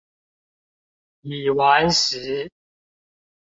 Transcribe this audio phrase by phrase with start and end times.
[1.21, 2.49] 已完食